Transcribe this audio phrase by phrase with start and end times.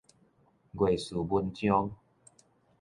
[0.73, 1.95] 月事文章